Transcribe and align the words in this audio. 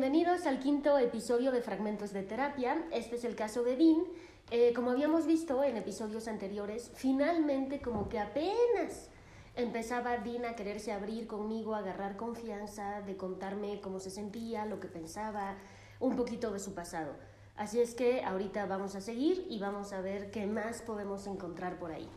bienvenidos 0.00 0.46
al 0.46 0.60
quinto 0.60 0.96
episodio 0.96 1.52
de 1.52 1.60
Fragmentos 1.60 2.14
de 2.14 2.22
Terapia. 2.22 2.82
Este 2.90 3.16
es 3.16 3.24
el 3.24 3.36
caso 3.36 3.64
de 3.64 3.76
Dean. 3.76 4.02
Eh, 4.50 4.72
como 4.74 4.92
habíamos 4.92 5.26
visto 5.26 5.62
en 5.62 5.76
episodios 5.76 6.26
anteriores, 6.26 6.90
finalmente 6.94 7.82
como 7.82 8.08
que 8.08 8.18
apenas 8.18 9.10
empezaba 9.56 10.16
Dean 10.16 10.46
a 10.46 10.56
quererse 10.56 10.92
abrir 10.92 11.26
conmigo, 11.26 11.74
a 11.74 11.80
agarrar 11.80 12.16
confianza, 12.16 13.02
de 13.02 13.18
contarme 13.18 13.82
cómo 13.82 14.00
se 14.00 14.08
sentía, 14.08 14.64
lo 14.64 14.80
que 14.80 14.88
pensaba, 14.88 15.56
un 15.98 16.16
poquito 16.16 16.50
de 16.50 16.60
su 16.60 16.72
pasado. 16.72 17.12
Así 17.54 17.78
es 17.78 17.94
que 17.94 18.24
ahorita 18.24 18.64
vamos 18.64 18.94
a 18.94 19.02
seguir 19.02 19.46
y 19.50 19.58
vamos 19.58 19.92
a 19.92 20.00
ver 20.00 20.30
qué 20.30 20.46
más 20.46 20.80
podemos 20.80 21.26
encontrar 21.26 21.78
por 21.78 21.92
ahí. 21.92 22.08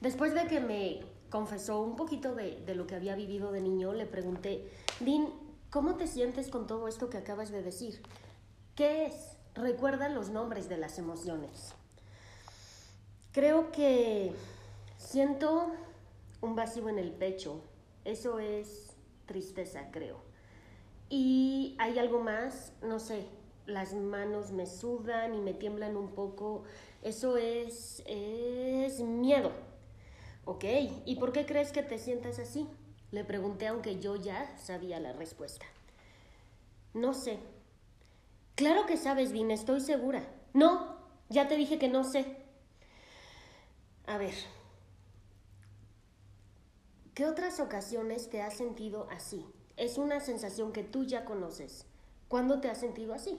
Después 0.00 0.32
de 0.32 0.46
que 0.46 0.60
me 0.60 1.02
confesó 1.28 1.82
un 1.82 1.94
poquito 1.94 2.34
de, 2.34 2.62
de 2.64 2.74
lo 2.74 2.86
que 2.86 2.94
había 2.94 3.16
vivido 3.16 3.52
de 3.52 3.60
niño, 3.60 3.92
le 3.92 4.06
pregunté, 4.06 4.66
Dean, 5.00 5.43
¿cómo 5.74 5.96
te 5.96 6.06
sientes 6.06 6.50
con 6.50 6.68
todo 6.68 6.86
esto 6.86 7.10
que 7.10 7.18
acabas 7.18 7.50
de 7.50 7.60
decir? 7.60 8.00
¿Qué 8.76 9.06
es? 9.06 9.36
Recuerda 9.56 10.08
los 10.08 10.30
nombres 10.30 10.68
de 10.68 10.76
las 10.76 11.00
emociones. 11.00 11.74
Creo 13.32 13.72
que 13.72 14.32
siento 14.98 15.72
un 16.40 16.54
vacío 16.54 16.88
en 16.88 17.00
el 17.00 17.10
pecho. 17.10 17.60
Eso 18.04 18.38
es 18.38 18.92
tristeza, 19.26 19.88
creo. 19.90 20.18
Y 21.10 21.74
hay 21.80 21.98
algo 21.98 22.20
más, 22.20 22.72
no 22.80 23.00
sé, 23.00 23.26
las 23.66 23.94
manos 23.94 24.52
me 24.52 24.66
sudan 24.66 25.34
y 25.34 25.40
me 25.40 25.54
tiemblan 25.54 25.96
un 25.96 26.10
poco. 26.10 26.62
Eso 27.02 27.36
es, 27.36 28.04
es 28.06 29.00
miedo. 29.00 29.50
Ok, 30.44 30.66
¿y 31.04 31.16
por 31.16 31.32
qué 31.32 31.44
crees 31.44 31.72
que 31.72 31.82
te 31.82 31.98
sientas 31.98 32.38
así? 32.38 32.68
Le 33.14 33.22
pregunté 33.22 33.68
aunque 33.68 34.00
yo 34.00 34.16
ya 34.16 34.58
sabía 34.58 34.98
la 34.98 35.12
respuesta. 35.12 35.64
No 36.94 37.14
sé. 37.14 37.38
Claro 38.56 38.86
que 38.86 38.96
sabes, 38.96 39.30
bien, 39.30 39.52
estoy 39.52 39.80
segura. 39.80 40.26
No, 40.52 40.98
ya 41.28 41.46
te 41.46 41.56
dije 41.56 41.78
que 41.78 41.86
no 41.86 42.02
sé. 42.02 42.36
A 44.08 44.18
ver, 44.18 44.34
¿qué 47.14 47.26
otras 47.26 47.60
ocasiones 47.60 48.30
te 48.30 48.42
has 48.42 48.56
sentido 48.56 49.06
así? 49.12 49.46
Es 49.76 49.96
una 49.96 50.18
sensación 50.18 50.72
que 50.72 50.82
tú 50.82 51.04
ya 51.04 51.24
conoces. 51.24 51.86
¿Cuándo 52.26 52.60
te 52.60 52.68
has 52.68 52.80
sentido 52.80 53.14
así? 53.14 53.38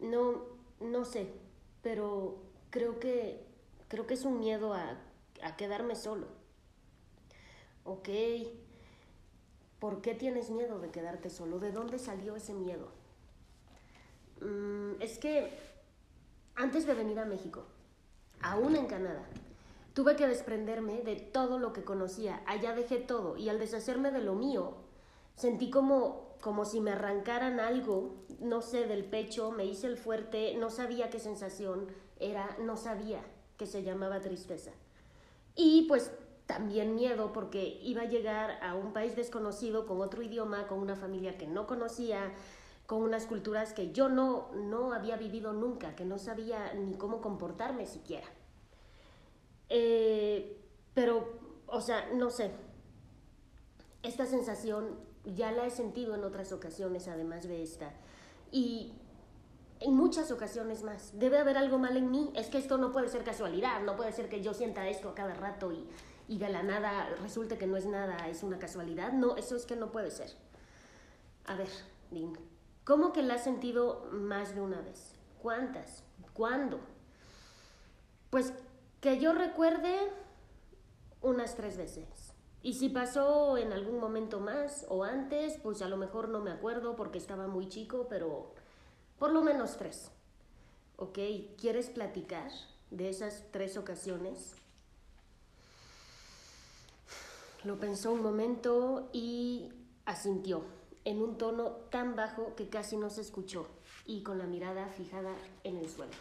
No, 0.00 0.42
no 0.80 1.06
sé, 1.06 1.32
pero 1.80 2.42
creo 2.68 3.00
que 3.00 3.42
creo 3.88 4.06
que 4.06 4.12
es 4.12 4.26
un 4.26 4.38
miedo 4.38 4.74
a 4.74 5.56
quedarme 5.56 5.96
solo. 5.96 6.37
Ok, 7.88 8.10
¿por 9.78 10.02
qué 10.02 10.14
tienes 10.14 10.50
miedo 10.50 10.78
de 10.78 10.90
quedarte 10.90 11.30
solo? 11.30 11.58
¿De 11.58 11.72
dónde 11.72 11.98
salió 11.98 12.36
ese 12.36 12.52
miedo? 12.52 12.90
Mm, 14.42 15.00
es 15.00 15.18
que 15.18 15.58
antes 16.54 16.86
de 16.86 16.92
venir 16.92 17.18
a 17.18 17.24
México, 17.24 17.64
aún 18.42 18.76
en 18.76 18.88
Canadá, 18.88 19.24
tuve 19.94 20.16
que 20.16 20.26
desprenderme 20.26 21.00
de 21.00 21.16
todo 21.16 21.58
lo 21.58 21.72
que 21.72 21.82
conocía. 21.82 22.42
Allá 22.44 22.74
dejé 22.74 22.98
todo 22.98 23.38
y 23.38 23.48
al 23.48 23.58
deshacerme 23.58 24.10
de 24.10 24.20
lo 24.20 24.34
mío, 24.34 24.74
sentí 25.34 25.70
como, 25.70 26.36
como 26.42 26.66
si 26.66 26.82
me 26.82 26.90
arrancaran 26.90 27.58
algo, 27.58 28.16
no 28.38 28.60
sé, 28.60 28.84
del 28.84 29.06
pecho, 29.06 29.50
me 29.50 29.64
hice 29.64 29.86
el 29.86 29.96
fuerte, 29.96 30.54
no 30.58 30.68
sabía 30.68 31.08
qué 31.08 31.20
sensación 31.20 31.86
era, 32.20 32.54
no 32.60 32.76
sabía 32.76 33.22
que 33.56 33.64
se 33.64 33.82
llamaba 33.82 34.20
tristeza. 34.20 34.72
Y 35.54 35.86
pues 35.88 36.12
también 36.48 36.94
miedo 36.94 37.30
porque 37.34 37.78
iba 37.82 38.02
a 38.02 38.06
llegar 38.06 38.58
a 38.62 38.74
un 38.74 38.94
país 38.94 39.14
desconocido 39.14 39.86
con 39.86 40.00
otro 40.00 40.22
idioma, 40.22 40.66
con 40.66 40.78
una 40.78 40.96
familia 40.96 41.36
que 41.36 41.46
no 41.46 41.66
conocía, 41.66 42.32
con 42.86 43.02
unas 43.02 43.26
culturas 43.26 43.74
que 43.74 43.92
yo 43.92 44.08
no, 44.08 44.50
no 44.54 44.94
había 44.94 45.18
vivido 45.18 45.52
nunca, 45.52 45.94
que 45.94 46.06
no 46.06 46.18
sabía 46.18 46.72
ni 46.72 46.94
cómo 46.94 47.20
comportarme 47.20 47.84
siquiera. 47.84 48.26
Eh, 49.68 50.58
pero, 50.94 51.38
o 51.66 51.82
sea, 51.82 52.08
no 52.14 52.30
sé, 52.30 52.50
esta 54.02 54.24
sensación 54.24 54.96
ya 55.26 55.52
la 55.52 55.66
he 55.66 55.70
sentido 55.70 56.14
en 56.14 56.24
otras 56.24 56.50
ocasiones, 56.52 57.08
además 57.08 57.46
de 57.46 57.62
esta. 57.62 57.92
Y 58.50 58.94
en 59.80 59.94
muchas 59.94 60.30
ocasiones 60.30 60.82
más. 60.82 61.10
Debe 61.18 61.36
haber 61.36 61.58
algo 61.58 61.78
mal 61.78 61.98
en 61.98 62.10
mí. 62.10 62.32
Es 62.34 62.46
que 62.46 62.56
esto 62.56 62.78
no 62.78 62.90
puede 62.90 63.10
ser 63.10 63.22
casualidad. 63.22 63.82
No 63.82 63.96
puede 63.96 64.12
ser 64.12 64.30
que 64.30 64.42
yo 64.42 64.54
sienta 64.54 64.88
esto 64.88 65.10
a 65.10 65.14
cada 65.14 65.34
rato 65.34 65.72
y, 65.72 65.86
y 66.28 66.38
de 66.38 66.50
la 66.50 66.62
nada 66.62 67.08
resulte 67.22 67.56
que 67.56 67.66
no 67.66 67.76
es 67.76 67.86
nada, 67.86 68.28
es 68.28 68.42
una 68.42 68.58
casualidad. 68.58 69.12
No, 69.12 69.36
eso 69.36 69.56
es 69.56 69.64
que 69.64 69.76
no 69.76 69.90
puede 69.90 70.10
ser. 70.10 70.30
A 71.46 71.56
ver, 71.56 71.68
¿cómo 72.84 73.12
que 73.12 73.22
la 73.22 73.34
has 73.34 73.44
sentido 73.44 74.06
más 74.12 74.54
de 74.54 74.60
una 74.60 74.82
vez? 74.82 75.14
¿Cuántas? 75.40 76.04
¿Cuándo? 76.34 76.80
Pues 78.28 78.52
que 79.00 79.18
yo 79.18 79.32
recuerde 79.32 79.96
unas 81.22 81.56
tres 81.56 81.78
veces. 81.78 82.34
Y 82.62 82.74
si 82.74 82.90
pasó 82.90 83.56
en 83.56 83.72
algún 83.72 83.98
momento 83.98 84.40
más 84.40 84.84
o 84.88 85.04
antes, 85.04 85.58
pues 85.62 85.80
a 85.80 85.88
lo 85.88 85.96
mejor 85.96 86.28
no 86.28 86.40
me 86.40 86.50
acuerdo 86.50 86.96
porque 86.96 87.18
estaba 87.18 87.46
muy 87.46 87.68
chico, 87.68 88.06
pero 88.10 88.52
por 89.18 89.32
lo 89.32 89.42
menos 89.42 89.78
tres. 89.78 90.10
¿Ok? 90.96 91.18
¿Quieres 91.56 91.88
platicar 91.88 92.50
de 92.90 93.08
esas 93.08 93.44
tres 93.52 93.76
ocasiones? 93.76 94.56
Lo 97.64 97.78
pensó 97.78 98.12
un 98.12 98.22
momento 98.22 99.10
y 99.12 99.68
asintió, 100.04 100.64
en 101.04 101.22
un 101.22 101.38
tono 101.38 101.70
tan 101.90 102.16
bajo 102.16 102.54
que 102.54 102.68
casi 102.68 102.96
no 102.96 103.10
se 103.10 103.22
escuchó 103.22 103.66
y 104.04 104.22
con 104.22 104.38
la 104.38 104.44
mirada 104.44 104.88
fijada 104.88 105.32
en 105.64 105.76
el 105.76 105.88
suelo. 105.88 106.12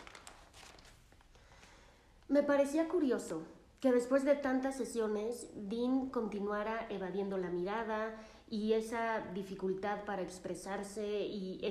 Me 2.28 2.44
parecía 2.44 2.88
curioso 2.88 3.44
que 3.80 3.92
después 3.92 4.26
de 4.26 4.36
tantas 4.36 4.76
sesiones, 4.76 5.48
Dean 5.56 6.10
continuara 6.10 6.88
evadiendo 6.90 7.38
la 7.38 7.50
mirada 7.50 8.16
y 8.50 8.74
esa 8.74 9.20
dificultad 9.34 10.04
para 10.06 10.22
expresarse 10.22 11.06
y 11.22 11.62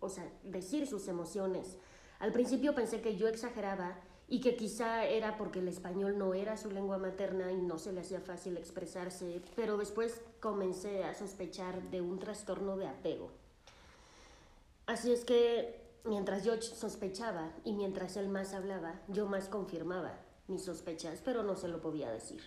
o 0.00 0.08
sea, 0.08 0.28
decir 0.44 0.86
sus 0.86 1.08
emociones. 1.08 1.78
Al 2.20 2.32
principio 2.32 2.74
pensé 2.74 3.00
que 3.00 3.16
yo 3.16 3.28
exageraba 3.28 3.98
y 4.32 4.40
que 4.40 4.56
quizá 4.56 5.04
era 5.04 5.36
porque 5.36 5.58
el 5.58 5.68
español 5.68 6.16
no 6.16 6.32
era 6.32 6.56
su 6.56 6.70
lengua 6.70 6.96
materna 6.96 7.52
y 7.52 7.60
no 7.60 7.78
se 7.78 7.92
le 7.92 8.00
hacía 8.00 8.18
fácil 8.18 8.56
expresarse, 8.56 9.42
pero 9.54 9.76
después 9.76 10.22
comencé 10.40 11.04
a 11.04 11.12
sospechar 11.12 11.82
de 11.90 12.00
un 12.00 12.18
trastorno 12.18 12.78
de 12.78 12.88
apego. 12.88 13.30
Así 14.86 15.12
es 15.12 15.26
que 15.26 15.84
mientras 16.04 16.44
yo 16.44 16.58
sospechaba 16.62 17.52
y 17.62 17.74
mientras 17.74 18.16
él 18.16 18.30
más 18.30 18.54
hablaba, 18.54 19.02
yo 19.06 19.26
más 19.26 19.50
confirmaba 19.50 20.18
mis 20.48 20.64
sospechas, 20.64 21.20
pero 21.22 21.42
no 21.42 21.54
se 21.54 21.68
lo 21.68 21.82
podía 21.82 22.10
decir. 22.10 22.40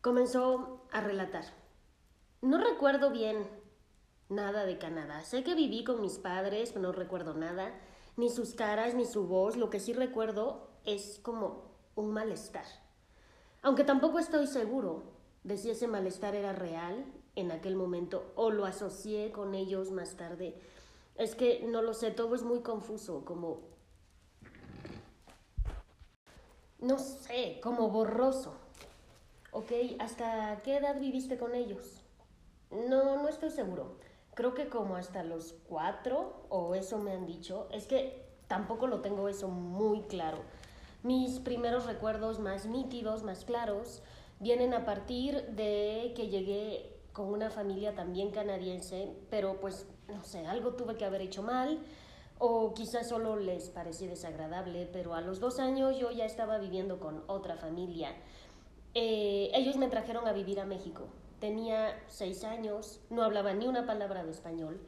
Comenzó 0.00 0.86
a 0.90 1.02
relatar. 1.02 1.44
No 2.40 2.56
recuerdo 2.56 3.10
bien 3.10 3.46
nada 4.30 4.64
de 4.64 4.78
Canadá. 4.78 5.22
Sé 5.24 5.44
que 5.44 5.54
viví 5.54 5.84
con 5.84 6.00
mis 6.00 6.16
padres, 6.16 6.76
no 6.76 6.92
recuerdo 6.92 7.34
nada, 7.34 7.74
ni 8.16 8.30
sus 8.30 8.54
caras, 8.54 8.94
ni 8.94 9.04
su 9.04 9.26
voz. 9.26 9.56
Lo 9.56 9.70
que 9.70 9.80
sí 9.80 9.92
recuerdo 9.92 10.68
es 10.84 11.18
como 11.22 11.64
un 11.94 12.12
malestar. 12.12 12.66
Aunque 13.62 13.84
tampoco 13.84 14.18
estoy 14.18 14.46
seguro 14.46 15.04
de 15.44 15.56
si 15.56 15.70
ese 15.70 15.88
malestar 15.88 16.34
era 16.34 16.52
real 16.52 17.04
en 17.36 17.50
aquel 17.52 17.76
momento 17.76 18.32
o 18.34 18.50
lo 18.50 18.64
asocié 18.64 19.32
con 19.32 19.54
ellos 19.54 19.90
más 19.90 20.16
tarde. 20.16 20.54
Es 21.16 21.34
que 21.34 21.64
no 21.66 21.82
lo 21.82 21.94
sé, 21.94 22.10
todo 22.10 22.34
es 22.34 22.42
muy 22.42 22.60
confuso, 22.60 23.24
como... 23.24 23.60
No 26.80 26.98
sé, 26.98 27.60
como 27.62 27.90
borroso. 27.90 28.54
¿Ok? 29.52 29.70
¿Hasta 30.00 30.62
qué 30.62 30.78
edad 30.78 30.98
viviste 30.98 31.38
con 31.38 31.54
ellos? 31.54 32.02
No, 32.70 33.22
no 33.22 33.28
estoy 33.28 33.50
seguro. 33.50 33.98
Creo 34.34 34.54
que 34.54 34.68
como 34.68 34.96
hasta 34.96 35.22
los 35.22 35.54
cuatro, 35.68 36.46
o 36.48 36.74
eso 36.74 36.98
me 36.98 37.12
han 37.12 37.26
dicho. 37.26 37.68
Es 37.70 37.86
que 37.86 38.24
tampoco 38.48 38.86
lo 38.86 39.00
tengo 39.00 39.28
eso 39.28 39.48
muy 39.48 40.02
claro. 40.02 40.38
Mis 41.02 41.40
primeros 41.40 41.86
recuerdos 41.86 42.38
más 42.38 42.66
nítidos, 42.66 43.24
más 43.24 43.44
claros, 43.44 44.02
vienen 44.40 44.72
a 44.72 44.84
partir 44.84 45.48
de 45.48 46.12
que 46.16 46.28
llegué 46.28 46.98
con 47.12 47.26
una 47.26 47.50
familia 47.50 47.94
también 47.94 48.30
canadiense, 48.30 49.14
pero 49.30 49.60
pues 49.60 49.86
no 50.08 50.24
sé, 50.24 50.46
algo 50.46 50.74
tuve 50.74 50.96
que 50.96 51.04
haber 51.04 51.20
hecho 51.20 51.42
mal 51.42 51.80
o 52.38 52.74
quizás 52.74 53.08
solo 53.08 53.36
les 53.36 53.70
pareció 53.70 54.08
desagradable, 54.08 54.88
pero 54.92 55.14
a 55.14 55.20
los 55.20 55.38
dos 55.38 55.60
años 55.60 55.96
yo 55.96 56.10
ya 56.10 56.24
estaba 56.24 56.58
viviendo 56.58 56.98
con 56.98 57.22
otra 57.28 57.56
familia. 57.56 58.16
Eh, 58.94 59.50
ellos 59.54 59.76
me 59.76 59.88
trajeron 59.88 60.26
a 60.26 60.32
vivir 60.32 60.60
a 60.60 60.66
México 60.66 61.08
tenía 61.42 62.00
seis 62.06 62.44
años, 62.44 63.00
no 63.10 63.24
hablaba 63.24 63.52
ni 63.52 63.66
una 63.66 63.84
palabra 63.84 64.22
de 64.22 64.30
español 64.30 64.80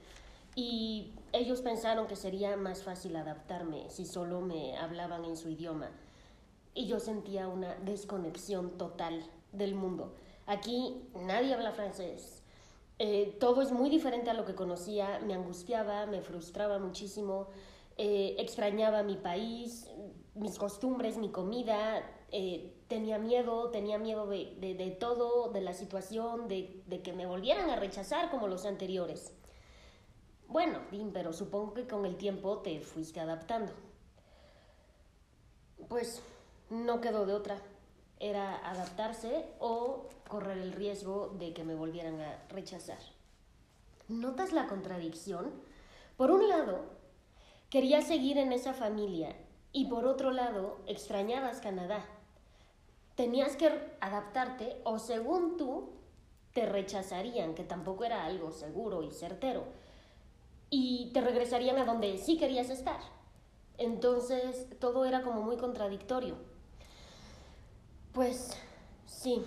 y 0.55 1.13
ellos 1.33 1.63
pensaron 1.63 2.07
que 2.07 2.15
sería 2.15 2.57
más 2.57 2.85
fácil 2.85 3.17
adaptarme 3.17 3.91
si 3.91 4.07
solo 4.07 4.41
me 4.41 4.79
hablaban 4.79 5.25
en 5.25 5.37
su 5.37 5.49
idioma. 5.49 5.91
Y 6.73 6.87
yo 6.87 7.01
sentía 7.01 7.49
una 7.49 7.75
desconexión 7.81 8.79
total 8.79 9.25
del 9.51 9.75
mundo. 9.75 10.15
Aquí 10.47 11.09
nadie 11.17 11.55
habla 11.55 11.73
francés. 11.73 12.45
Eh, 13.01 13.37
todo 13.41 13.61
es 13.61 13.73
muy 13.73 13.91
diferente 13.91 14.31
a 14.31 14.35
lo 14.35 14.45
que 14.45 14.55
conocía, 14.55 15.19
me 15.27 15.35
angustiaba, 15.35 16.07
me 16.07 16.21
frustraba 16.21 16.79
muchísimo, 16.79 17.49
eh, 17.97 18.37
extrañaba 18.39 19.03
mi 19.03 19.17
país, 19.17 19.89
mis 20.35 20.59
costumbres, 20.59 21.17
mi 21.17 21.31
comida, 21.31 22.03
eh, 22.33 22.75
tenía 22.89 23.19
miedo, 23.19 23.71
tenía 23.71 23.99
miedo 23.99 24.27
de, 24.27 24.97
todo, 24.99 25.51
de 25.53 25.61
la 25.61 25.73
situación, 25.73 26.49
de, 26.49 26.83
de, 26.87 27.03
que 27.03 27.13
me 27.13 27.27
volvieran 27.27 27.71
a 27.71 27.77
rechazar 27.77 28.31
como 28.31 28.49
los 28.49 28.67
anteriores. 28.67 29.33
Bueno, 30.49 30.81
Dean, 30.91 31.11
pero 31.13 31.33
supongo 31.33 31.75
que 31.75 31.87
con 31.87 32.05
el 32.05 32.17
tiempo 32.17 32.59
te 32.59 32.81
fuiste 32.81 33.21
adaptando. 33.21 33.73
Pues 35.89 36.23
no 36.71 37.01
quedó 37.01 37.27
de 37.27 37.35
otra. 37.35 37.63
Era 38.19 38.57
adaptarse 38.69 39.47
o 39.59 40.09
correr 40.29 40.59
el 40.59 40.73
riesgo 40.73 41.35
de 41.39 41.53
que 41.53 41.65
me 41.65 41.75
volvieran 41.75 42.21
a 42.21 42.43
rechazar. 42.49 42.99
¿Notas 44.09 44.53
la 44.53 44.67
contradicción? 44.67 45.53
Por 46.17 46.31
un 46.31 46.49
lado, 46.49 46.85
quería 47.75 48.03
seguir 48.03 48.39
en 48.39 48.53
esa 48.53 48.73
familia 48.73 49.35
y 49.73 49.87
por 49.87 50.07
otro 50.07 50.31
lado, 50.31 50.79
extrañabas 50.87 51.61
Canadá. 51.61 52.07
Tenías 53.17 53.57
que 53.57 53.69
adaptarte 54.01 54.81
o 54.85 55.01
según 55.01 55.57
tú, 55.57 55.91
te 56.53 56.67
rechazarían, 56.67 57.57
que 57.57 57.65
tampoco 57.65 58.05
era 58.05 58.27
algo 58.27 58.53
seguro 58.53 59.03
y 59.03 59.11
certero, 59.11 59.65
y 60.71 61.11
te 61.13 61.21
regresarían 61.21 61.77
a 61.79 61.85
donde 61.85 62.17
sí 62.17 62.39
querías 62.39 62.71
estar. 62.71 63.01
Entonces, 63.77 64.69
todo 64.79 65.05
era 65.05 65.23
como 65.25 65.43
muy 65.43 65.57
contradictorio. 65.57 66.37
Pues 68.13 68.57
sí, 69.05 69.43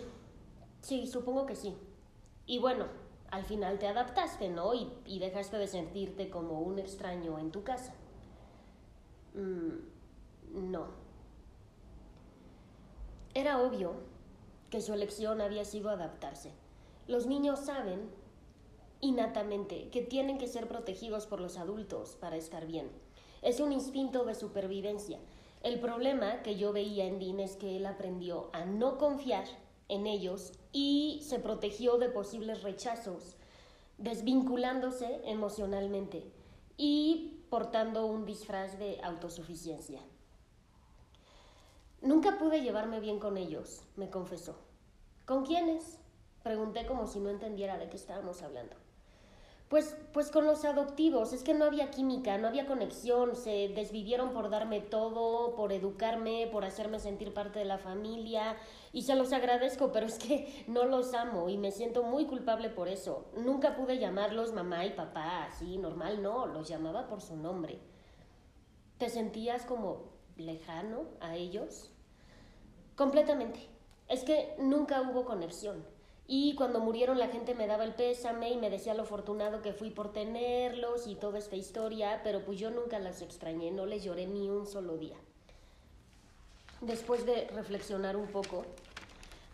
sí, 0.82 1.08
supongo 1.08 1.46
que 1.46 1.56
sí. 1.56 1.78
Y 2.46 2.60
bueno, 2.60 2.88
al 3.32 3.46
final 3.46 3.80
te 3.80 3.88
adaptaste, 3.88 4.50
¿no? 4.50 4.74
Y, 4.74 4.92
y 5.06 5.20
dejaste 5.20 5.58
de 5.58 5.68
sentirte 5.68 6.30
como 6.30 6.60
un 6.60 6.78
extraño 6.78 7.40
en 7.40 7.52
tu 7.52 7.64
casa. 7.64 7.94
Mm, 9.34 10.72
no. 10.72 10.88
Era 13.34 13.62
obvio 13.62 13.94
que 14.70 14.82
su 14.82 14.94
elección 14.94 15.42
había 15.42 15.66
sido 15.66 15.90
adaptarse. 15.90 16.52
Los 17.08 17.26
niños 17.28 17.60
saben 17.60 18.10
innatamente 19.00 19.90
que 19.90 20.02
tienen 20.02 20.38
que 20.38 20.48
ser 20.48 20.68
protegidos 20.68 21.28
por 21.28 21.40
los 21.40 21.58
adultos 21.58 22.18
para 22.20 22.36
estar 22.36 22.66
bien. 22.66 22.90
Es 23.42 23.60
un 23.60 23.72
instinto 23.72 24.26
de 24.26 24.36
supervivencia. 24.36 25.20
El 25.64 25.80
problema 25.80 26.42
que 26.42 26.58
yo 26.58 26.74
veía 26.74 27.06
en 27.06 27.20
Dean 27.20 27.40
es 27.40 27.56
que 27.56 27.78
él 27.78 27.86
aprendió 27.86 28.50
a 28.54 28.66
no 28.66 28.98
confiar 28.98 29.46
en 29.90 30.08
ellos 30.08 30.52
y 30.72 31.22
se 31.24 31.40
protegió 31.40 31.98
de 31.98 32.10
posibles 32.10 32.64
rechazos, 32.64 33.36
desvinculándose 33.98 35.22
emocionalmente 35.26 36.26
y 36.78 37.37
portando 37.50 38.06
un 38.06 38.26
disfraz 38.26 38.78
de 38.78 39.00
autosuficiencia. 39.04 40.02
Nunca 42.02 42.38
pude 42.38 42.62
llevarme 42.62 43.00
bien 43.00 43.20
con 43.20 43.38
ellos, 43.38 43.84
me 43.96 44.10
confesó. 44.10 44.58
¿Con 45.26 45.46
quiénes? 45.46 46.00
Pregunté 46.44 46.86
como 46.86 47.08
si 47.08 47.20
no 47.20 47.30
entendiera 47.30 47.78
de 47.78 47.90
qué 47.90 47.98
estábamos 47.98 48.42
hablando. 48.44 48.76
Pues, 49.70 49.98
pues 50.14 50.32
con 50.32 50.48
los 50.48 50.64
adoptivos, 50.64 51.34
es 51.34 51.44
que 51.44 51.54
no 51.54 51.66
había 51.66 51.92
química, 51.92 52.38
no 52.38 52.48
había 52.48 52.68
conexión, 52.68 53.36
se 53.36 53.68
desvivieron 53.76 54.32
por 54.32 54.50
darme 54.50 54.80
todo, 54.80 55.56
por 55.56 55.74
educarme, 55.74 56.48
por 56.50 56.64
hacerme 56.64 57.00
sentir 57.00 57.34
parte 57.34 57.60
de 57.60 57.66
la 57.66 57.78
familia, 57.78 58.56
y 58.94 59.02
se 59.02 59.16
los 59.16 59.34
agradezco, 59.34 59.92
pero 59.92 60.06
es 60.06 60.20
que 60.20 60.64
no 60.68 60.86
los 60.86 61.14
amo 61.14 61.50
y 61.50 61.58
me 61.58 61.72
siento 61.72 62.04
muy 62.04 62.26
culpable 62.26 62.70
por 62.70 62.88
eso. 62.88 63.26
Nunca 63.36 63.76
pude 63.76 64.00
llamarlos 64.00 64.54
mamá 64.54 64.86
y 64.86 64.92
papá, 64.92 65.44
así, 65.44 65.78
normal, 65.78 66.22
no, 66.22 66.46
los 66.46 66.70
llamaba 66.70 67.08
por 67.08 67.20
su 67.20 67.36
nombre. 67.36 67.82
¿Te 68.98 69.10
sentías 69.10 69.66
como 69.66 70.14
lejano 70.38 71.04
a 71.20 71.36
ellos? 71.36 71.92
Completamente. 72.96 73.60
Es 74.08 74.24
que 74.24 74.56
nunca 74.60 75.02
hubo 75.02 75.26
conexión. 75.26 75.97
Y 76.30 76.56
cuando 76.56 76.82
murieron 76.82 77.18
la 77.18 77.30
gente 77.30 77.56
me 77.56 77.68
daba 77.68 77.86
el 77.86 77.96
pésame 77.96 78.50
y 78.52 78.58
me 78.58 78.70
decía 78.70 78.94
lo 78.94 79.04
afortunado 79.04 79.62
que 79.62 79.72
fui 79.72 79.92
por 79.92 80.12
tenerlos 80.12 81.08
y 81.08 81.16
toda 81.16 81.40
esta 81.40 81.56
historia, 81.56 82.20
pero 82.22 82.44
pues 82.44 82.60
yo 82.60 82.70
nunca 82.70 83.00
las 83.00 83.22
extrañé, 83.22 83.72
no 83.72 83.86
les 83.86 84.04
lloré 84.04 84.28
ni 84.28 84.50
un 84.50 84.68
solo 84.68 84.98
día. 84.98 85.16
Después 86.82 87.26
de 87.26 87.48
reflexionar 87.56 88.18
un 88.18 88.28
poco, 88.28 88.66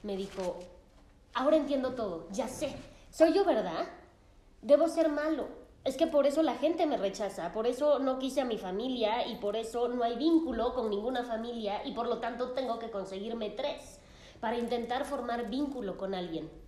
me 0.02 0.18
dijo, 0.18 0.58
ahora 1.36 1.58
entiendo 1.58 1.94
todo, 1.94 2.28
ya 2.32 2.48
sé, 2.48 2.76
soy 3.12 3.34
yo, 3.34 3.46
¿verdad? 3.46 3.88
Debo 4.64 4.88
ser 4.88 5.10
malo. 5.10 5.48
Es 5.84 5.96
que 5.96 6.08
por 6.08 6.26
eso 6.26 6.42
la 6.42 6.56
gente 6.56 6.88
me 6.88 6.98
rechaza, 6.98 7.52
por 7.52 7.68
eso 7.68 8.00
no 8.00 8.18
quise 8.18 8.42
a 8.42 8.46
mi 8.46 8.58
familia 8.58 9.28
y 9.28 9.36
por 9.36 9.58
eso 9.58 9.90
no 9.90 10.04
hay 10.04 10.16
vínculo 10.16 10.74
con 10.74 10.90
ninguna 10.90 11.24
familia 11.24 11.86
y 11.86 11.92
por 11.92 12.08
lo 12.08 12.20
tanto 12.20 12.52
tengo 12.54 12.80
que 12.80 12.90
conseguirme 12.90 13.50
tres 13.50 14.00
para 14.40 14.58
intentar 14.58 15.06
formar 15.06 15.50
vínculo 15.50 15.98
con 15.98 16.16
alguien. 16.16 16.63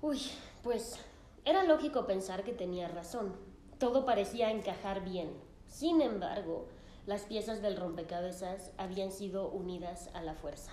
Uy, 0.00 0.20
pues 0.62 0.96
era 1.44 1.64
lógico 1.64 2.06
pensar 2.06 2.44
que 2.44 2.52
tenía 2.52 2.86
razón. 2.86 3.34
Todo 3.78 4.04
parecía 4.04 4.52
encajar 4.52 5.04
bien. 5.04 5.32
Sin 5.66 6.00
embargo, 6.02 6.66
las 7.04 7.22
piezas 7.22 7.62
del 7.62 7.76
rompecabezas 7.76 8.70
habían 8.76 9.10
sido 9.10 9.48
unidas 9.48 10.10
a 10.14 10.22
la 10.22 10.34
fuerza. 10.34 10.70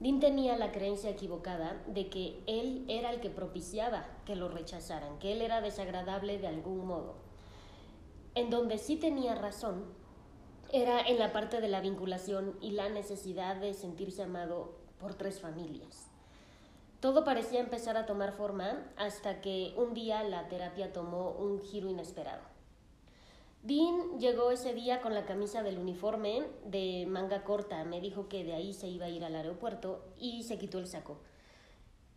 Dean 0.00 0.18
tenía 0.18 0.56
la 0.56 0.72
creencia 0.72 1.10
equivocada 1.10 1.80
de 1.86 2.08
que 2.08 2.42
él 2.48 2.84
era 2.88 3.12
el 3.12 3.20
que 3.20 3.30
propiciaba 3.30 4.04
que 4.26 4.34
lo 4.34 4.48
rechazaran, 4.48 5.20
que 5.20 5.32
él 5.32 5.40
era 5.40 5.60
desagradable 5.60 6.38
de 6.38 6.48
algún 6.48 6.84
modo. 6.86 7.14
En 8.34 8.50
donde 8.50 8.78
sí 8.78 8.96
tenía 8.96 9.36
razón 9.36 9.84
era 10.72 11.00
en 11.02 11.20
la 11.20 11.32
parte 11.32 11.60
de 11.60 11.68
la 11.68 11.80
vinculación 11.80 12.58
y 12.60 12.72
la 12.72 12.88
necesidad 12.88 13.54
de 13.54 13.74
sentirse 13.74 14.24
amado 14.24 14.72
por 14.98 15.14
tres 15.14 15.40
familias. 15.40 16.13
Todo 17.04 17.22
parecía 17.22 17.60
empezar 17.60 17.98
a 17.98 18.06
tomar 18.06 18.32
forma 18.32 18.90
hasta 18.96 19.42
que 19.42 19.74
un 19.76 19.92
día 19.92 20.22
la 20.22 20.48
terapia 20.48 20.90
tomó 20.90 21.32
un 21.32 21.60
giro 21.60 21.90
inesperado. 21.90 22.40
Dean 23.62 24.18
llegó 24.18 24.50
ese 24.50 24.72
día 24.72 25.02
con 25.02 25.12
la 25.12 25.26
camisa 25.26 25.62
del 25.62 25.78
uniforme 25.78 26.44
de 26.64 27.04
manga 27.06 27.44
corta. 27.44 27.84
Me 27.84 28.00
dijo 28.00 28.26
que 28.30 28.42
de 28.42 28.54
ahí 28.54 28.72
se 28.72 28.88
iba 28.88 29.04
a 29.04 29.10
ir 29.10 29.22
al 29.22 29.36
aeropuerto 29.36 30.02
y 30.18 30.44
se 30.44 30.56
quitó 30.56 30.78
el 30.78 30.86
saco. 30.86 31.18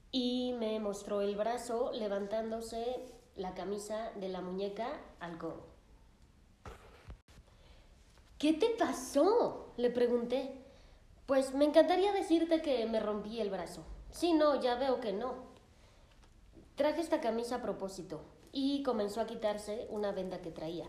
Y 0.10 0.56
me 0.58 0.80
mostró 0.80 1.20
el 1.20 1.36
brazo 1.36 1.92
levantándose 1.92 3.12
la 3.36 3.54
camisa 3.56 4.14
de 4.16 4.30
la 4.30 4.40
muñeca 4.40 4.88
al 5.20 5.38
codo. 5.38 5.66
¿Qué 8.38 8.54
te 8.54 8.70
pasó? 8.70 9.74
le 9.76 9.90
pregunté. 9.90 10.54
Pues 11.26 11.54
me 11.54 11.66
encantaría 11.66 12.14
decirte 12.14 12.62
que 12.62 12.86
me 12.86 13.02
rompí 13.02 13.42
el 13.42 13.50
brazo, 13.50 13.84
Sí, 14.12 14.34
no, 14.34 14.60
ya 14.62 14.76
veo 14.76 15.00
que 15.00 15.14
no. 15.14 15.36
Traje 16.76 17.02
esta 17.02 17.22
camisa 17.22 17.56
a 17.56 17.62
propósito 17.62 18.22
y 18.52 18.84
comenzó 18.84 19.22
a 19.22 19.28
quitarse 19.28 19.88
una 19.90 20.12
venda 20.12 20.42
que 20.42 20.52
traía. 20.52 20.86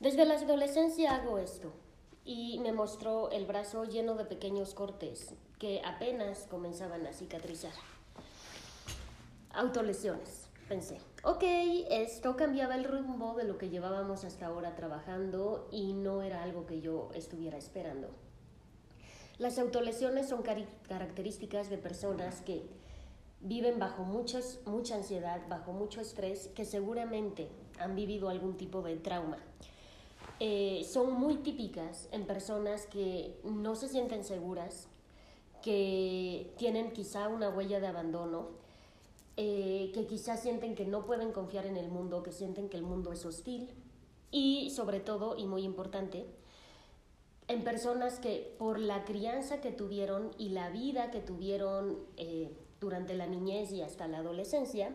Desde 0.00 0.24
la 0.26 0.34
adolescencia 0.34 1.14
hago 1.14 1.38
esto 1.38 1.72
y 2.24 2.58
me 2.58 2.72
mostró 2.72 3.30
el 3.30 3.46
brazo 3.46 3.84
lleno 3.84 4.14
de 4.14 4.24
pequeños 4.24 4.74
cortes 4.74 5.34
que 5.58 5.80
apenas 5.84 6.46
comenzaban 6.50 7.06
a 7.06 7.12
cicatrizar. 7.12 7.72
Autolesiones, 9.54 10.50
pensé. 10.68 10.98
Ok, 11.22 11.44
esto 11.90 12.36
cambiaba 12.36 12.74
el 12.74 12.84
rumbo 12.84 13.34
de 13.34 13.44
lo 13.44 13.56
que 13.56 13.70
llevábamos 13.70 14.24
hasta 14.24 14.46
ahora 14.46 14.74
trabajando 14.74 15.66
y 15.70 15.94
no 15.94 16.20
era 16.20 16.42
algo 16.42 16.66
que 16.66 16.80
yo 16.80 17.08
estuviera 17.14 17.56
esperando. 17.56 18.08
Las 19.38 19.58
autolesiones 19.58 20.28
son 20.28 20.42
características 20.42 21.68
de 21.68 21.76
personas 21.76 22.40
que 22.40 22.62
viven 23.40 23.78
bajo 23.78 24.02
muchas, 24.02 24.60
mucha 24.64 24.96
ansiedad, 24.96 25.42
bajo 25.48 25.72
mucho 25.72 26.00
estrés, 26.00 26.48
que 26.54 26.64
seguramente 26.64 27.48
han 27.78 27.94
vivido 27.94 28.30
algún 28.30 28.56
tipo 28.56 28.80
de 28.80 28.96
trauma. 28.96 29.38
Eh, 30.40 30.86
son 30.90 31.12
muy 31.12 31.36
típicas 31.36 32.08
en 32.12 32.26
personas 32.26 32.86
que 32.86 33.38
no 33.44 33.76
se 33.76 33.88
sienten 33.88 34.24
seguras, 34.24 34.88
que 35.62 36.52
tienen 36.56 36.92
quizá 36.92 37.28
una 37.28 37.50
huella 37.50 37.78
de 37.78 37.86
abandono, 37.88 38.48
eh, 39.36 39.90
que 39.92 40.06
quizá 40.06 40.38
sienten 40.38 40.74
que 40.74 40.86
no 40.86 41.04
pueden 41.04 41.32
confiar 41.32 41.66
en 41.66 41.76
el 41.76 41.88
mundo, 41.90 42.22
que 42.22 42.32
sienten 42.32 42.70
que 42.70 42.78
el 42.78 42.84
mundo 42.84 43.12
es 43.12 43.26
hostil 43.26 43.68
y 44.30 44.70
sobre 44.70 45.00
todo, 45.00 45.36
y 45.36 45.44
muy 45.44 45.62
importante, 45.62 46.26
en 47.48 47.62
personas 47.62 48.18
que 48.18 48.54
por 48.58 48.78
la 48.78 49.04
crianza 49.04 49.60
que 49.60 49.70
tuvieron 49.70 50.32
y 50.38 50.50
la 50.50 50.70
vida 50.70 51.10
que 51.10 51.20
tuvieron 51.20 51.98
eh, 52.16 52.56
durante 52.80 53.14
la 53.14 53.26
niñez 53.26 53.72
y 53.72 53.82
hasta 53.82 54.08
la 54.08 54.18
adolescencia, 54.18 54.94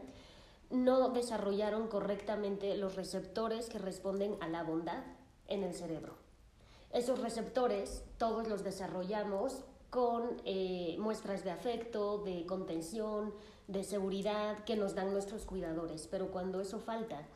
no 0.70 1.10
desarrollaron 1.10 1.88
correctamente 1.88 2.76
los 2.78 2.96
receptores 2.96 3.70
que 3.70 3.78
responden 3.78 4.36
a 4.42 4.48
la 4.48 4.64
bondad 4.64 5.04
en 5.48 5.64
el 5.64 5.74
cerebro. 5.74 6.16
Esos 6.92 7.20
receptores 7.22 8.04
todos 8.18 8.48
los 8.48 8.64
desarrollamos 8.64 9.64
con 9.90 10.42
eh, 10.46 10.96
muestras 11.00 11.44
de 11.44 11.52
afecto, 11.52 12.20
de 12.20 12.46
contención, 12.46 13.34
de 13.68 13.84
seguridad 13.84 14.64
que 14.64 14.76
nos 14.76 14.96
dan 14.96 15.12
nuestros 15.12 15.46
cuidadores, 15.46 16.08
pero 16.10 16.32
cuando 16.32 16.62
eso 16.62 16.80
falta, 16.80 17.28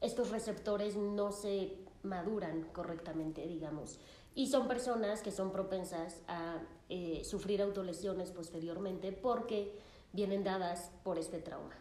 estos 0.00 0.30
receptores 0.30 0.96
no 0.96 1.32
se 1.32 1.78
maduran 2.02 2.62
correctamente, 2.72 3.46
digamos, 3.46 3.98
y 4.34 4.46
son 4.48 4.68
personas 4.68 5.22
que 5.22 5.30
son 5.30 5.52
propensas 5.52 6.22
a 6.28 6.58
eh, 6.88 7.22
sufrir 7.24 7.62
autolesiones 7.62 8.30
posteriormente 8.30 9.12
porque 9.12 9.78
vienen 10.12 10.44
dadas 10.44 10.90
por 11.02 11.18
este 11.18 11.38
trauma. 11.38 11.74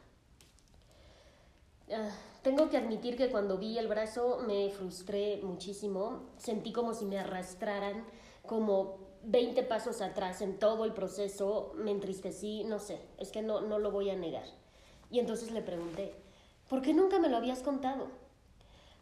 Ah, 1.92 2.10
tengo 2.42 2.70
que 2.70 2.78
admitir 2.78 3.18
que 3.18 3.30
cuando 3.30 3.58
vi 3.58 3.78
el 3.78 3.88
brazo 3.88 4.40
me 4.48 4.70
frustré 4.70 5.42
muchísimo, 5.44 6.24
sentí 6.38 6.72
como 6.72 6.94
si 6.94 7.06
me 7.06 7.20
arrastraran 7.20 8.06
como 8.46 9.00
20 9.24 9.64
pasos 9.64 10.02
atrás 10.02 10.42
en 10.42 10.58
todo 10.58 10.86
el 10.86 10.94
proceso, 10.94 11.74
me 11.76 11.92
entristecí, 11.92 12.64
no 12.64 12.80
sé, 12.80 13.00
es 13.18 13.32
que 13.32 13.42
no, 13.42 13.62
no 13.62 13.80
lo 13.80 13.92
voy 13.92 14.10
a 14.10 14.16
negar. 14.16 14.46
Y 15.12 15.20
entonces 15.20 15.52
le 15.52 15.62
pregunté, 15.62 16.16
¿por 16.70 16.82
qué 16.82 16.94
nunca 16.94 17.20
me 17.20 17.30
lo 17.30 17.38
habías 17.38 17.62
contado? 17.62 18.08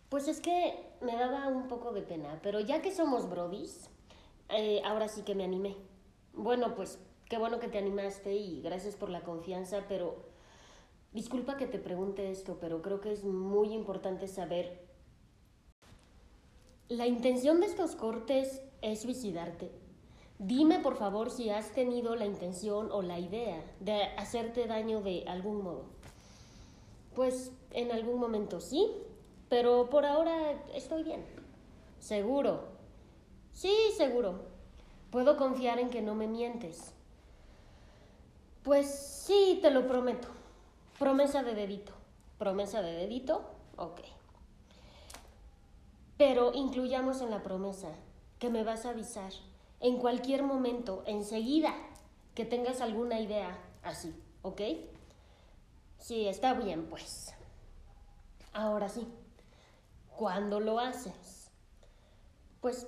Pues 0.09 0.27
es 0.27 0.41
que 0.41 0.89
me 1.01 1.15
daba 1.15 1.47
un 1.47 1.67
poco 1.67 1.93
de 1.93 2.01
pena, 2.01 2.39
pero 2.41 2.59
ya 2.59 2.81
que 2.81 2.91
somos 2.91 3.29
brodis, 3.29 3.89
eh, 4.49 4.81
ahora 4.83 5.07
sí 5.07 5.21
que 5.21 5.35
me 5.35 5.43
animé. 5.43 5.77
Bueno, 6.33 6.73
pues 6.75 6.99
qué 7.29 7.37
bueno 7.37 7.59
que 7.59 7.67
te 7.67 7.77
animaste 7.77 8.33
y 8.33 8.61
gracias 8.61 8.95
por 8.95 9.09
la 9.09 9.21
confianza, 9.21 9.85
pero 9.87 10.25
disculpa 11.13 11.57
que 11.57 11.67
te 11.67 11.77
pregunte 11.77 12.31
esto, 12.31 12.57
pero 12.59 12.81
creo 12.81 13.01
que 13.01 13.11
es 13.11 13.23
muy 13.23 13.71
importante 13.73 14.27
saber. 14.27 14.83
La 16.87 17.05
intención 17.05 17.59
de 17.59 17.67
estos 17.67 17.95
cortes 17.95 18.63
es 18.81 19.01
suicidarte. 19.01 19.71
Dime 20.39 20.79
por 20.79 20.95
favor 20.95 21.29
si 21.29 21.51
has 21.51 21.71
tenido 21.73 22.15
la 22.15 22.25
intención 22.25 22.89
o 22.91 23.03
la 23.03 23.19
idea 23.19 23.63
de 23.79 24.03
hacerte 24.17 24.65
daño 24.65 25.01
de 25.01 25.25
algún 25.27 25.61
modo. 25.61 25.85
Pues 27.13 27.51
en 27.71 27.91
algún 27.91 28.19
momento 28.19 28.61
sí, 28.61 28.89
pero 29.49 29.89
por 29.89 30.05
ahora 30.05 30.63
estoy 30.73 31.03
bien. 31.03 31.25
Seguro. 31.99 32.67
Sí, 33.51 33.75
seguro. 33.97 34.45
Puedo 35.11 35.37
confiar 35.37 35.79
en 35.79 35.89
que 35.89 36.01
no 36.01 36.15
me 36.15 36.27
mientes. 36.27 36.93
Pues 38.63 38.87
sí, 38.89 39.59
te 39.61 39.71
lo 39.71 39.87
prometo. 39.87 40.27
Promesa 40.99 41.43
de 41.43 41.55
dedito. 41.55 41.93
Promesa 42.37 42.81
de 42.81 42.93
dedito, 42.93 43.49
ok. 43.75 44.01
Pero 46.17 46.53
incluyamos 46.53 47.21
en 47.21 47.31
la 47.31 47.43
promesa 47.43 47.89
que 48.37 48.49
me 48.49 48.63
vas 48.63 48.85
a 48.85 48.91
avisar 48.91 49.31
en 49.79 49.97
cualquier 49.97 50.43
momento, 50.43 51.03
enseguida, 51.05 51.73
que 52.35 52.45
tengas 52.45 52.81
alguna 52.81 53.19
idea 53.19 53.57
así, 53.83 54.13
¿ok? 54.41 54.61
Sí, 55.97 56.27
está 56.27 56.53
bien, 56.53 56.87
pues. 56.89 57.33
Ahora 58.53 58.89
sí, 58.89 59.07
¿cuándo 60.19 60.59
lo 60.59 60.79
haces? 60.79 61.49
Pues 62.59 62.87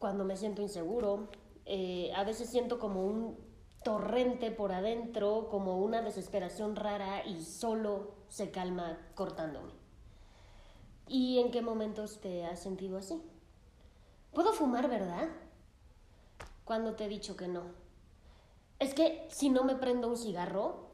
cuando 0.00 0.24
me 0.24 0.36
siento 0.36 0.62
inseguro, 0.62 1.28
eh, 1.64 2.12
a 2.16 2.24
veces 2.24 2.50
siento 2.50 2.80
como 2.80 3.06
un 3.06 3.38
torrente 3.84 4.50
por 4.50 4.72
adentro, 4.72 5.46
como 5.48 5.78
una 5.78 6.02
desesperación 6.02 6.74
rara 6.74 7.24
y 7.24 7.44
solo 7.44 8.16
se 8.26 8.50
calma 8.50 8.98
cortándome. 9.14 9.72
¿Y 11.06 11.38
en 11.38 11.52
qué 11.52 11.62
momentos 11.62 12.20
te 12.20 12.44
has 12.44 12.60
sentido 12.60 12.98
así? 12.98 13.22
Puedo 14.32 14.52
fumar, 14.52 14.88
¿verdad? 14.88 15.28
cuando 16.64 16.94
te 16.96 17.04
he 17.04 17.08
dicho 17.08 17.36
que 17.36 17.46
no. 17.46 17.62
Es 18.80 18.92
que 18.92 19.26
si 19.30 19.50
no 19.50 19.62
me 19.62 19.76
prendo 19.76 20.08
un 20.08 20.16
cigarro, 20.18 20.90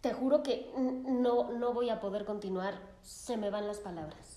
te 0.00 0.14
juro 0.14 0.44
que 0.44 0.72
no, 0.76 1.50
no 1.50 1.74
voy 1.74 1.90
a 1.90 1.98
poder 1.98 2.24
continuar, 2.24 2.80
se 3.02 3.36
me 3.36 3.50
van 3.50 3.66
las 3.66 3.80
palabras. 3.80 4.35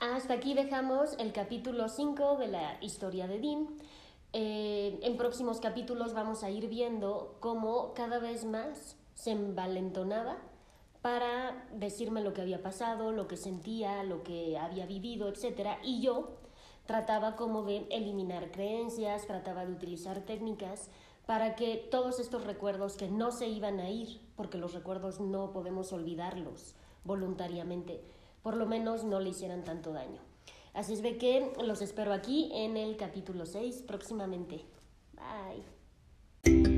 Hasta 0.00 0.32
aquí 0.32 0.54
dejamos 0.54 1.14
el 1.18 1.30
capítulo 1.30 1.90
5 1.90 2.38
de 2.38 2.48
la 2.48 2.78
historia 2.80 3.28
de 3.28 3.38
Dean. 3.38 3.68
Eh, 4.32 4.98
en 5.02 5.18
próximos 5.18 5.60
capítulos 5.60 6.14
vamos 6.14 6.42
a 6.42 6.48
ir 6.48 6.68
viendo 6.68 7.36
cómo 7.40 7.92
cada 7.92 8.18
vez 8.18 8.46
más 8.46 8.96
se 9.14 9.32
envalentonaba 9.32 10.38
para 11.02 11.68
decirme 11.74 12.22
lo 12.22 12.32
que 12.32 12.40
había 12.40 12.62
pasado, 12.62 13.12
lo 13.12 13.28
que 13.28 13.36
sentía, 13.36 14.02
lo 14.02 14.22
que 14.22 14.56
había 14.56 14.86
vivido, 14.86 15.28
etc. 15.28 15.76
Y 15.84 16.00
yo 16.00 16.30
trataba 16.86 17.36
como 17.36 17.64
de 17.64 17.86
eliminar 17.90 18.52
creencias, 18.52 19.26
trataba 19.26 19.66
de 19.66 19.72
utilizar 19.72 20.20
técnicas 20.22 20.88
para 21.26 21.56
que 21.56 21.76
todos 21.76 22.20
estos 22.20 22.44
recuerdos 22.44 22.96
que 22.96 23.08
no 23.08 23.32
se 23.32 23.48
iban 23.48 23.80
a 23.80 23.90
ir, 23.90 24.18
porque 24.34 24.56
los 24.56 24.72
recuerdos 24.72 25.20
no 25.20 25.52
podemos 25.52 25.92
olvidarlos 25.92 26.74
voluntariamente, 27.04 28.02
por 28.42 28.56
lo 28.56 28.66
menos 28.66 29.04
no 29.04 29.20
le 29.20 29.30
hicieran 29.30 29.64
tanto 29.64 29.92
daño. 29.92 30.20
Así 30.72 30.92
es 30.94 31.00
que 31.00 31.52
los 31.62 31.82
espero 31.82 32.12
aquí 32.12 32.50
en 32.52 32.76
el 32.76 32.96
capítulo 32.96 33.46
6 33.46 33.82
próximamente. 33.86 34.64
Bye. 35.14 36.69